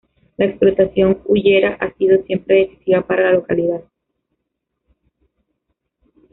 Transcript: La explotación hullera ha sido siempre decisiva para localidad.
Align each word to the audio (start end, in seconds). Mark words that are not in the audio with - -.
La 0.37 0.45
explotación 0.45 1.21
hullera 1.25 1.75
ha 1.79 1.93
sido 1.93 2.23
siempre 2.23 2.55
decisiva 2.71 3.05
para 3.05 3.33
localidad. 3.33 3.83